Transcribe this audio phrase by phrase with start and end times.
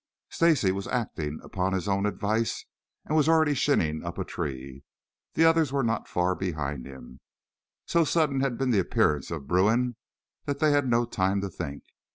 [0.31, 2.65] Stacy, acting upon his own advice
[3.07, 4.83] was already shinning up a tree.
[5.35, 7.19] The others were not far behind him.
[7.85, 9.97] So sudden had been the appearance of Bruin
[10.45, 11.83] that they had no time to think.